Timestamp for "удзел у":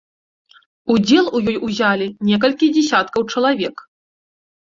0.93-1.41